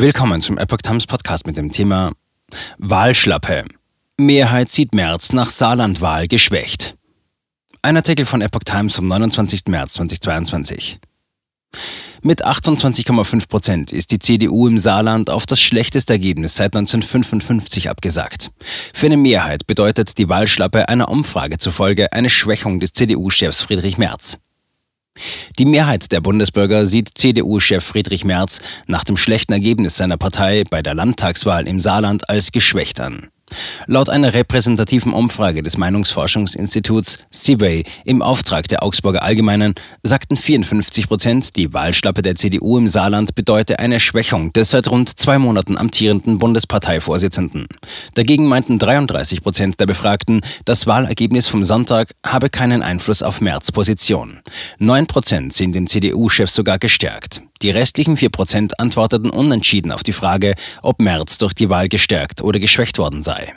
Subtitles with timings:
[0.00, 2.12] Willkommen zum Epoch Times Podcast mit dem Thema
[2.78, 3.64] Wahlschlappe.
[4.16, 6.94] Mehrheit sieht März nach Saarlandwahl geschwächt.
[7.82, 9.62] Ein Artikel von Epoch Times vom 29.
[9.66, 11.00] März 2022.
[12.22, 18.52] Mit 28,5 Prozent ist die CDU im Saarland auf das schlechteste Ergebnis seit 1955 abgesagt.
[18.94, 24.38] Für eine Mehrheit bedeutet die Wahlschlappe einer Umfrage zufolge eine Schwächung des CDU-Chefs Friedrich Merz.
[25.58, 30.82] Die Mehrheit der Bundesbürger sieht CDU-Chef Friedrich Merz nach dem schlechten Ergebnis seiner Partei bei
[30.82, 33.28] der Landtagswahl im Saarland als geschwächt an.
[33.86, 41.56] Laut einer repräsentativen Umfrage des Meinungsforschungsinstituts CIVEY im Auftrag der Augsburger Allgemeinen sagten 54 Prozent,
[41.56, 46.38] die Wahlschlappe der CDU im Saarland bedeute eine Schwächung des seit rund zwei Monaten amtierenden
[46.38, 47.66] Bundesparteivorsitzenden.
[48.14, 53.72] Dagegen meinten 33 Prozent der Befragten, das Wahlergebnis vom Sonntag habe keinen Einfluss auf Merz
[53.72, 54.40] Position.
[54.78, 57.42] Neun Prozent sehen den CDU-Chef sogar gestärkt.
[57.62, 62.60] Die restlichen 4% antworteten unentschieden auf die Frage, ob Merz durch die Wahl gestärkt oder
[62.60, 63.54] geschwächt worden sei.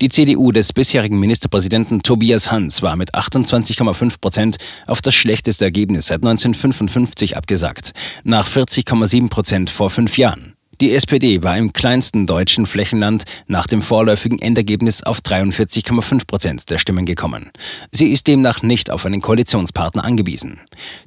[0.00, 6.06] Die CDU des bisherigen Ministerpräsidenten Tobias Hans war mit 28,5 Prozent auf das schlechteste Ergebnis
[6.06, 7.92] seit 1955 abgesagt,
[8.24, 10.54] nach 40,7 Prozent vor fünf Jahren.
[10.80, 16.78] Die SPD war im kleinsten deutschen Flächenland nach dem vorläufigen Endergebnis auf 43,5 Prozent der
[16.78, 17.50] Stimmen gekommen.
[17.90, 20.58] Sie ist demnach nicht auf einen Koalitionspartner angewiesen.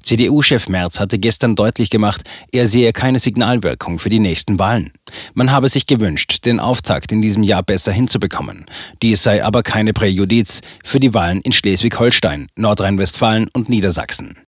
[0.04, 4.92] CDU-Chef Merz hatte gestern deutlich gemacht, er sehe keine Signalwirkung für die nächsten Wahlen.
[5.34, 8.66] Man habe sich gewünscht, den Auftakt in diesem Jahr besser hinzubekommen.
[9.02, 14.36] Dies sei aber keine Präjudiz für die Wahlen in Schleswig-Holstein, Nordrhein-Westfalen und Niedersachsen.